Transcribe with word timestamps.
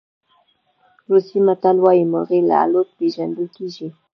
روسي 1.09 1.37
متل 1.47 1.77
وایي 1.83 2.03
مرغۍ 2.11 2.39
له 2.49 2.55
الوت 2.63 2.89
پېژندل 2.99 3.47
کېږي. 3.55 3.87